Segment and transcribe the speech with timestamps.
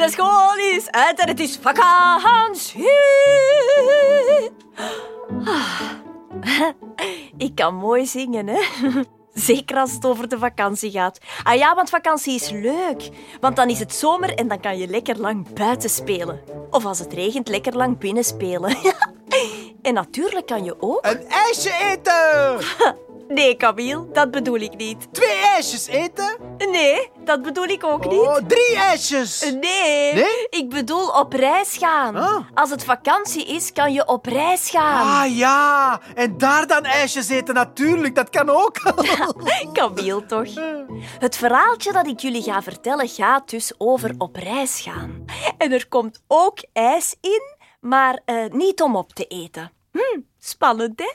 [0.00, 2.88] De school is uit en het is vakantie.
[5.44, 5.80] Ah.
[7.36, 8.60] Ik kan mooi zingen, hè?
[9.34, 11.18] Zeker als het over de vakantie gaat.
[11.42, 13.08] Ah ja, want vakantie is leuk.
[13.40, 16.40] Want dan is het zomer en dan kan je lekker lang buiten spelen.
[16.70, 18.76] Of als het regent, lekker lang binnen spelen.
[19.82, 21.06] En natuurlijk kan je ook...
[21.06, 22.98] Een ijsje eten!
[23.30, 25.14] Nee, Camille, dat bedoel ik niet.
[25.14, 26.36] Twee ijsjes eten?
[26.70, 28.20] Nee, dat bedoel ik ook niet.
[28.20, 29.40] Oh, drie ijsjes!
[29.40, 30.46] Nee, Nee?
[30.50, 32.16] ik bedoel op reis gaan.
[32.16, 32.44] Ah.
[32.54, 35.22] Als het vakantie is, kan je op reis gaan.
[35.22, 38.76] Ah ja, en daar dan ijsjes eten natuurlijk, dat kan ook.
[39.72, 40.48] Camille toch?
[41.18, 45.24] Het verhaaltje dat ik jullie ga vertellen gaat dus over op reis gaan.
[45.58, 49.72] En er komt ook ijs in, maar eh, niet om op te eten.
[49.92, 51.10] Hm, spannend, hè?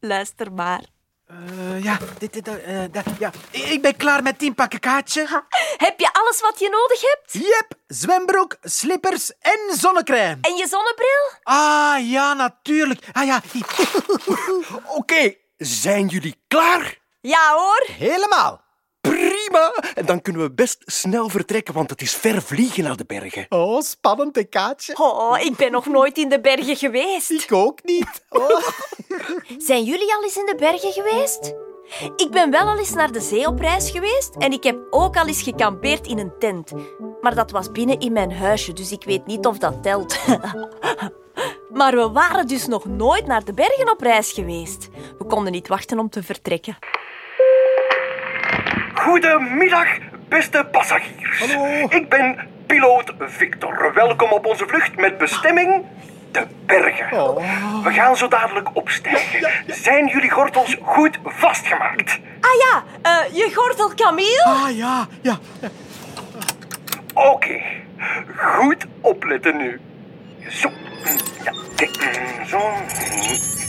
[0.08, 0.84] Luister maar.
[1.30, 5.44] Eh, ja, dit, dit, eh, dat- ja, ik ben klaar met tien pakken kaartje.
[5.76, 7.32] Heb je alles wat je nodig hebt?
[7.46, 10.38] Yep, zwembroek, slippers en zonnecrème.
[10.40, 11.30] En je zonnebril?
[11.42, 13.04] Ah ja, natuurlijk.
[13.12, 13.40] Ah ja,
[14.98, 16.98] Oké, zijn jullie klaar?
[17.20, 17.86] Ja hoor.
[17.98, 18.60] helemaal.
[19.50, 19.72] Prima!
[19.94, 23.46] En dan kunnen we best snel vertrekken, want het is ver vliegen naar de bergen.
[23.48, 24.94] Oh, spannend, een kaartje.
[24.98, 27.30] Oh, ik ben nog nooit in de bergen geweest.
[27.30, 28.24] Ik ook niet.
[28.28, 28.68] Oh.
[29.68, 31.54] Zijn jullie al eens in de bergen geweest?
[32.16, 35.16] Ik ben wel al eens naar de zee op reis geweest en ik heb ook
[35.16, 36.72] al eens gekampeerd in een tent.
[37.20, 40.18] Maar dat was binnen in mijn huisje, dus ik weet niet of dat telt.
[41.72, 44.88] Maar we waren dus nog nooit naar de bergen op reis geweest.
[45.18, 46.78] We konden niet wachten om te vertrekken.
[49.00, 49.86] Goedemiddag,
[50.28, 51.38] beste passagiers.
[51.38, 51.86] Hallo.
[51.88, 53.92] Ik ben piloot Victor.
[53.94, 55.84] Welkom op onze vlucht met bestemming
[56.32, 57.08] de bergen.
[57.82, 59.50] We gaan zo dadelijk opstijgen.
[59.66, 62.18] Zijn jullie gordels goed vastgemaakt?
[62.40, 64.44] Ah ja, eh, je gordel Camille?
[64.44, 65.38] Ah ja, ja.
[67.14, 67.60] Oké,
[68.36, 69.80] goed opletten nu.
[70.48, 70.70] Zo,
[71.44, 72.10] ja, kijk,
[72.46, 72.72] zo,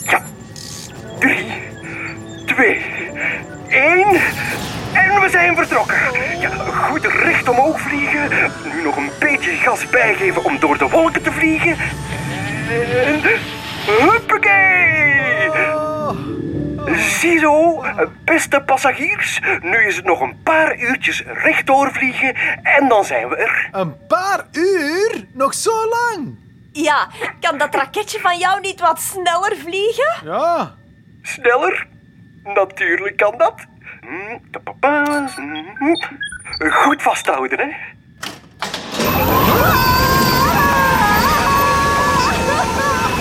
[0.09, 0.21] ja.
[1.19, 1.51] Drie,
[2.45, 2.85] twee,
[3.69, 4.19] één.
[5.21, 5.97] We zijn vertrokken.
[6.39, 8.29] Ja, goed recht omhoog vliegen.
[8.73, 11.77] Nu nog een beetje gas bijgeven om door de wolken te vliegen.
[13.05, 13.21] En...
[13.85, 15.49] Huppakee!
[16.95, 17.83] Ziezo,
[18.23, 19.39] beste passagiers.
[19.61, 23.69] Nu is het nog een paar uurtjes rechtdoor vliegen en dan zijn we er.
[23.71, 25.25] Een paar uur?
[25.33, 26.35] Nog zo lang?
[26.71, 27.07] Ja,
[27.39, 30.15] kan dat raketje van jou niet wat sneller vliegen?
[30.23, 30.71] Ja.
[31.21, 31.87] Sneller?
[32.43, 33.69] Natuurlijk kan dat.
[36.71, 37.67] Goed vasthouden, hè?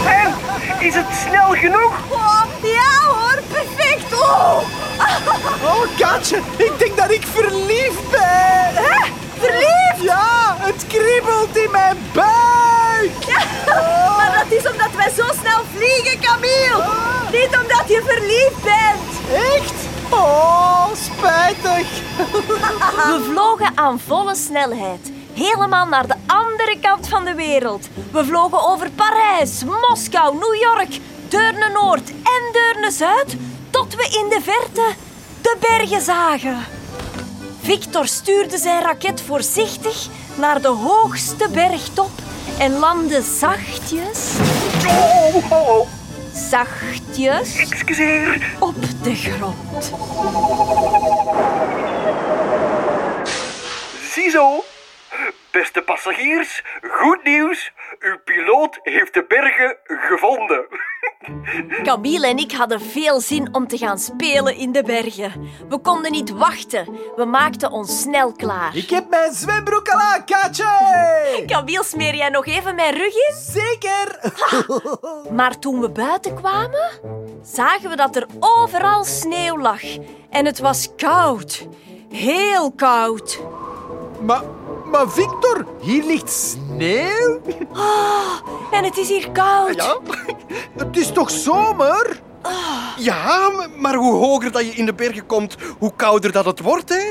[0.06, 0.32] En,
[0.86, 1.98] is het snel genoeg?
[2.08, 4.12] Oh, ja hoor, perfect.
[4.12, 4.58] Oh,
[5.64, 8.74] Oh, Katje, ik denk dat ik verliefd ben.
[8.74, 9.06] hè?
[9.38, 10.02] Verliefd?
[10.02, 13.26] Ja, het kriebelt in mijn buik.
[14.16, 16.84] Maar dat is omdat wij zo snel vliegen, Camille.
[17.32, 19.10] Niet omdat je verliefd bent.
[19.54, 19.79] Echt?
[21.50, 25.12] We vlogen aan volle snelheid.
[25.34, 27.88] Helemaal naar de andere kant van de wereld.
[28.12, 33.36] We vlogen over Parijs, Moskou, New York, Deurne Noord en Deurne Zuid,
[33.70, 34.94] tot we in de verte
[35.42, 36.58] de bergen zagen.
[37.60, 42.10] Victor stuurde zijn raket voorzichtig naar de hoogste bergtop
[42.58, 44.32] en landde zachtjes,
[44.86, 45.99] Oh, oh, oh.
[46.48, 48.56] Zachtjes Excuseer.
[48.60, 49.92] op de grond.
[54.02, 54.64] Ziezo.
[55.50, 57.72] Beste passagiers, goed nieuws.
[57.98, 60.66] Uw piloot heeft de bergen gevonden.
[61.82, 65.32] Camille en ik hadden veel zin om te gaan spelen in de bergen.
[65.68, 66.88] We konden niet wachten.
[67.16, 68.76] We maakten ons snel klaar.
[68.76, 71.44] Ik heb mijn zwembroek al aan, Katje.
[71.46, 73.34] Camille, smeer jij nog even mijn rug in?
[73.36, 74.32] Zeker.
[75.32, 76.90] Maar toen we buiten kwamen,
[77.42, 79.82] zagen we dat er overal sneeuw lag.
[80.30, 81.66] En het was koud.
[82.10, 83.40] Heel koud.
[84.20, 84.42] Maar,
[84.90, 87.40] maar Victor, hier ligt sneeuw.
[88.70, 89.74] En het is hier koud.
[89.74, 89.96] Ja?
[90.76, 92.20] Het is toch zomer?
[92.96, 96.60] Ja, m- maar hoe hoger dat je in de bergen komt, hoe kouder dat het
[96.60, 97.10] wordt, hè?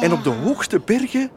[0.00, 1.30] En op de hoogste bergen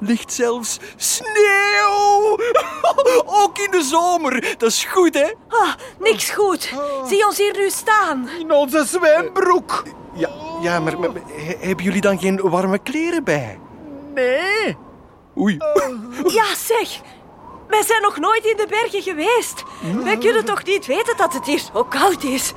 [0.00, 2.38] ligt zelfs sneeuw.
[3.42, 4.54] Ook in de zomer.
[4.58, 5.32] Dat is goed, hè?
[5.48, 6.72] Ah, niks goed.
[7.06, 8.28] Zie ons hier nu staan.
[8.38, 9.82] In onze zwembroek.
[10.14, 10.28] Ja,
[10.60, 13.58] ja maar, maar- maar he- hebben jullie dan geen warme kleren bij?
[14.14, 14.76] Nee.
[15.38, 15.56] Oei.
[16.38, 17.00] Ja, zeg.
[17.68, 19.62] Wij zijn nog nooit in de bergen geweest.
[20.04, 22.52] Wij kunnen toch niet weten dat het hier zo koud is?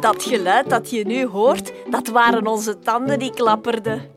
[0.00, 4.10] Dat geluid dat je nu hoort, dat waren onze tanden die klapperden.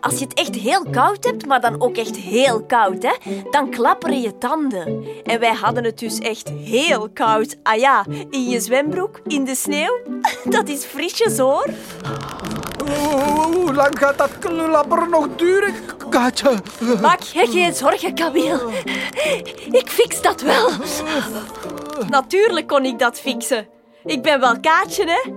[0.00, 3.70] Als je het echt heel koud hebt, maar dan ook echt heel koud, hè, dan
[3.70, 5.04] klapperen je tanden.
[5.24, 7.56] En wij hadden het dus echt heel koud.
[7.62, 9.98] Ah ja, in je zwembroek, in de sneeuw.
[10.44, 11.66] Dat is frisjes hoor.
[13.52, 15.74] Hoe lang gaat dat klapperen nog duren,
[16.10, 16.54] Kaatje?
[17.00, 18.60] Maak je geen zorgen, Camille.
[19.70, 20.70] Ik fix dat wel.
[22.08, 23.68] Natuurlijk kon ik dat fixen.
[24.04, 25.30] Ik ben wel Kaatje, hè?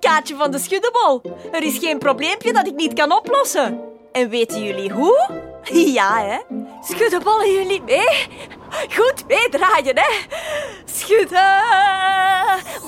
[0.00, 1.22] Kaatje van de Schuddebol.
[1.52, 3.80] Er is geen probleempje dat ik niet kan oplossen.
[4.12, 5.44] En weten jullie hoe?
[5.98, 6.38] Ja, hè?
[6.82, 8.26] Schuddebollen jullie mee?
[8.70, 10.10] Goed meedraaien, hè?
[10.84, 11.62] Schudden,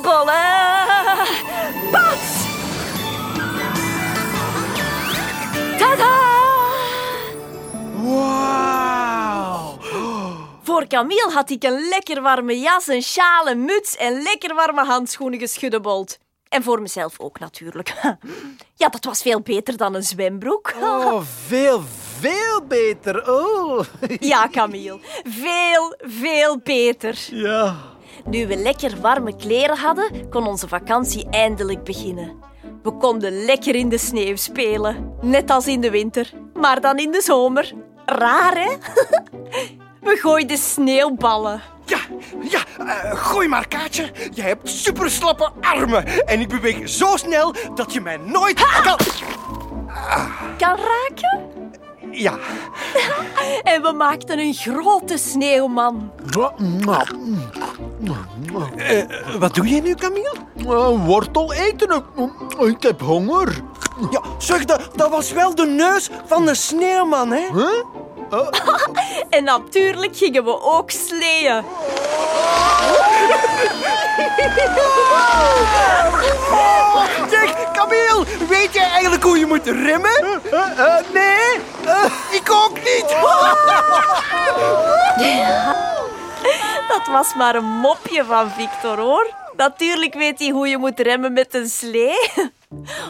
[0.02, 1.26] bollen,
[1.90, 2.38] pas!
[5.78, 6.16] Tada!
[8.02, 9.78] Wauw.
[10.62, 14.84] Voor Camille had ik een lekker warme jas, een sjaal, een muts en lekker warme
[14.84, 16.19] handschoenen geschuddebold.
[16.48, 17.94] En voor mezelf ook natuurlijk.
[18.75, 20.75] Ja, dat was veel beter dan een zwembroek.
[20.80, 21.82] Oh, veel,
[22.19, 23.32] veel beter.
[23.32, 23.80] Oh.
[24.20, 24.98] Ja, Camille.
[25.22, 27.19] Veel, veel beter.
[27.30, 27.76] Ja.
[28.25, 32.36] Nu we lekker warme kleren hadden, kon onze vakantie eindelijk beginnen.
[32.88, 35.12] We konden lekker in de sneeuw spelen.
[35.20, 37.73] Net als in de winter, maar dan in de zomer.
[38.06, 38.69] Raar, hè?
[40.08, 41.62] We gooiden sneeuwballen.
[41.85, 41.99] Ja,
[42.40, 44.11] ja, eh, gooi maar, Kaatje.
[44.31, 46.26] Je hebt super slappe armen.
[46.26, 48.96] En ik beweeg zo snel dat je mij nooit kan...
[50.58, 51.40] Kan raken?
[52.11, 52.38] Ja,
[53.73, 56.11] En we maakten een grote sneeuwman.
[58.76, 60.35] eh, wat doe je nu, Camille?
[60.68, 62.04] Uh, wortel eten.
[62.58, 63.62] Ik heb honger.
[64.10, 67.46] Ja, zeg, dat, dat was wel de neus van de sneeuwman, hè?
[67.52, 67.84] Huh?
[69.30, 71.64] En natuurlijk gingen we ook sleeën.
[77.30, 80.40] Zeg, Camille, weet jij eigenlijk hoe je moet remmen?
[80.50, 81.60] Eh, eh, nee.
[82.30, 83.06] Ik ook niet.
[86.88, 89.47] Dat was maar een mopje van Victor, hoor.
[89.58, 92.31] Natuurlijk weet hij hoe je moet remmen met een slee.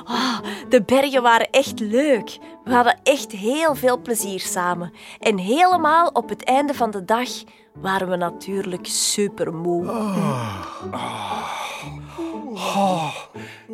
[0.04, 2.38] Ah, de bergen waren echt leuk.
[2.64, 4.92] We hadden echt heel veel plezier samen.
[5.18, 7.28] En helemaal op het einde van de dag
[7.74, 9.90] waren we natuurlijk super moe.
[12.54, 13.14] Oh,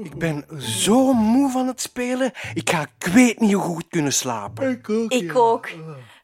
[0.03, 2.33] ik ben zo moe van het spelen.
[2.55, 4.71] Ik ga ik weet niet hoe goed kunnen slapen.
[4.71, 5.13] Ik ook.
[5.13, 5.69] Ik ook.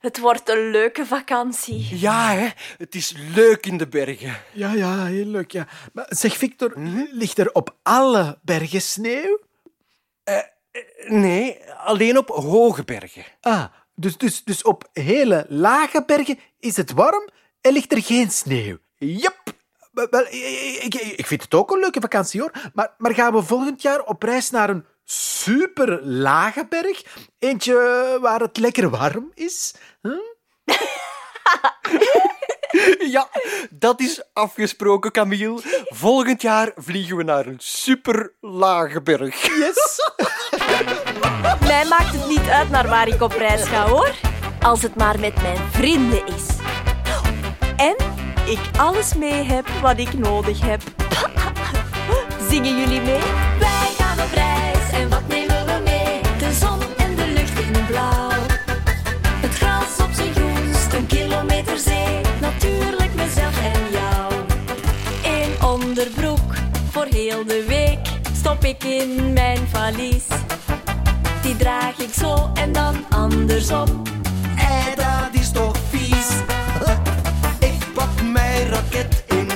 [0.01, 1.99] Het wordt een leuke vakantie.
[1.99, 2.49] Ja, hè?
[2.79, 4.37] Het is leuk in de bergen.
[4.53, 5.51] Ja, ja, heel leuk.
[5.51, 5.67] Ja.
[5.93, 6.73] Maar zeg, Victor,
[7.11, 9.39] ligt er op alle bergen sneeuw?
[11.07, 13.25] Nee, alleen op hoge bergen.
[13.41, 13.65] Ah,
[13.95, 17.29] dus, dus, dus op hele lage bergen is het warm
[17.61, 18.79] en ligt er geen sneeuw.
[18.99, 19.39] Yep.
[19.93, 22.71] Wel, wel, ik, ik, ik vind het ook een leuke vakantie hoor.
[22.75, 27.03] Maar, maar gaan we volgend jaar op reis naar een super lage berg?
[27.39, 29.75] Eentje waar het lekker warm is?
[30.03, 30.13] Huh?
[32.99, 33.29] Ja,
[33.71, 35.61] dat is afgesproken, Camille.
[35.85, 39.47] Volgend jaar vliegen we naar een super lage berg.
[39.47, 40.01] Yes.
[41.69, 44.15] Mij maakt het niet uit naar waar ik op reis ga, hoor.
[44.61, 46.47] Als het maar met mijn vrienden is.
[47.77, 47.97] En
[48.47, 50.83] ik alles mee heb wat ik nodig heb.
[52.51, 53.50] Zingen jullie mee?
[66.91, 67.99] Voor heel de week
[68.37, 70.25] stop ik in mijn valies.
[71.43, 74.03] Die draag ik zo en dan andersom.
[74.57, 76.29] En dat is toch vies.
[77.59, 79.49] Ik pak mijn raket in,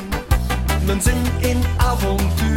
[0.85, 2.54] mijn zin in avontuur.